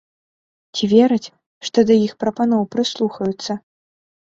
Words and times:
Ці 0.77 0.89
вераць, 0.93 1.33
што 1.69 1.85
да 1.91 1.95
іх 2.07 2.17
прапаноў 2.25 2.67
прыслухаюцца? 2.75 3.61